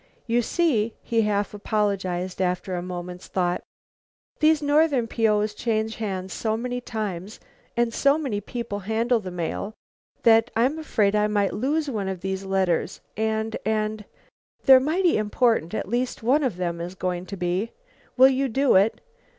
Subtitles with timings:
[0.25, 3.61] "You see," he half apologized, after a moment's thought,
[4.39, 5.27] "these northern P.
[5.27, 6.81] O.'s change hands so much,
[7.91, 9.75] so many people handle the mail,
[10.23, 14.05] that I I'm afraid I might lose one of these letters, and and
[14.65, 17.71] they're mighty important; at least, one of them is going to be.
[18.17, 19.01] Will you do it?